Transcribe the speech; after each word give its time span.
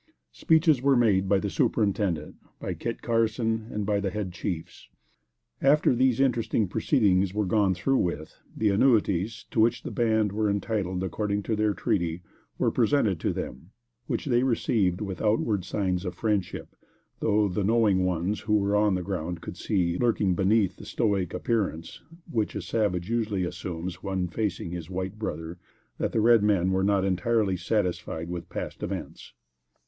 Speeches 0.31 0.81
were 0.81 0.95
made 0.97 1.29
by 1.29 1.37
the 1.37 1.51
superintendent, 1.51 2.33
by 2.59 2.73
Kit 2.73 3.03
Carson, 3.03 3.65
and 3.71 3.81
also 3.83 3.83
by 3.83 3.99
the 3.99 4.09
head 4.09 4.31
chiefs. 4.33 4.89
After 5.61 5.93
these 5.93 6.19
interesting 6.19 6.67
proceedings 6.67 7.35
were 7.35 7.45
gone 7.45 7.75
through 7.75 7.99
with, 7.99 8.33
the 8.57 8.69
annuities, 8.71 9.45
to 9.51 9.59
which 9.59 9.83
the 9.83 9.91
band 9.91 10.31
were 10.31 10.49
entitled 10.49 11.03
according 11.03 11.43
to 11.43 11.55
their 11.55 11.75
treaty, 11.75 12.23
were 12.57 12.71
presented 12.71 13.19
to 13.19 13.31
them, 13.31 13.69
which 14.07 14.25
they 14.25 14.41
received 14.41 15.01
with 15.01 15.21
outward 15.21 15.63
signs 15.63 16.03
of 16.03 16.15
friendship, 16.15 16.75
though 17.19 17.47
the 17.47 17.63
knowing 17.63 18.03
ones 18.03 18.39
who 18.39 18.57
were 18.57 18.75
on 18.75 18.95
the 18.95 19.03
ground 19.03 19.39
could 19.39 19.55
see, 19.55 19.99
lurking 19.99 20.33
beneath 20.33 20.77
that 20.77 20.85
stoic 20.85 21.31
appearance 21.31 22.01
which 22.27 22.55
a 22.55 22.61
savage 22.63 23.07
usually 23.11 23.43
assumes 23.43 24.01
when 24.01 24.27
facing 24.27 24.71
his 24.71 24.89
white 24.89 25.19
brother, 25.19 25.59
that 25.99 26.11
the 26.11 26.21
red 26.21 26.41
men 26.41 26.71
were 26.71 26.83
not 26.83 27.05
entirely 27.05 27.55
satisfied 27.55 28.31
with 28.31 28.49
past 28.49 28.81
events. 28.81 29.33